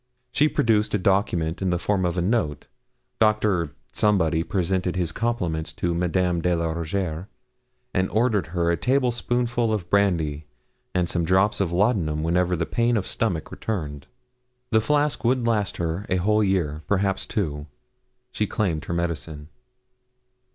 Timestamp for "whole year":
16.15-16.81